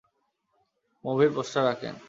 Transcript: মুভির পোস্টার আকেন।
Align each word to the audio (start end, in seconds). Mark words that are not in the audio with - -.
মুভির 1.03 1.29
পোস্টার 1.35 1.65
আকেন। 1.67 1.95